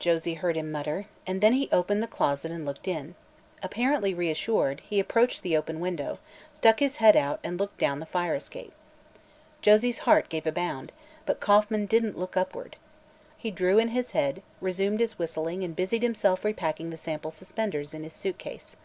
Josie 0.00 0.34
heard 0.34 0.56
him 0.56 0.72
mutter, 0.72 1.06
and 1.28 1.40
then 1.40 1.52
he 1.52 1.68
opened 1.70 2.02
the 2.02 2.08
closet 2.08 2.48
door 2.48 2.56
and 2.56 2.66
looked 2.66 2.88
in. 2.88 3.14
Apparently 3.62 4.12
reassured, 4.14 4.80
he 4.80 4.98
approached 4.98 5.44
the 5.44 5.56
open 5.56 5.78
window, 5.78 6.18
stuck 6.52 6.78
out 6.78 6.80
his 6.80 6.96
head 6.96 7.38
and 7.44 7.56
looked 7.60 7.78
down 7.78 8.00
the 8.00 8.06
fire 8.06 8.34
escape. 8.34 8.72
Josie's 9.62 10.00
heart 10.00 10.28
gave 10.28 10.44
a 10.44 10.50
bound; 10.50 10.90
but 11.24 11.38
Kauffman 11.38 11.86
didn't 11.86 12.18
look 12.18 12.36
upward. 12.36 12.74
He 13.36 13.52
drew 13.52 13.78
in 13.78 13.90
his 13.90 14.10
head, 14.10 14.42
resumed 14.60 14.98
his 14.98 15.20
whistling 15.20 15.62
and 15.62 15.76
busied 15.76 16.02
himself 16.02 16.44
repacking 16.44 16.90
the 16.90 16.96
sample 16.96 17.30
suspenders 17.30 17.94
in 17.94 18.02
his 18.02 18.12
suitcase. 18.12 18.76